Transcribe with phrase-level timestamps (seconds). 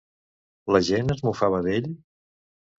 [0.77, 1.95] La gent es mofava d'ell?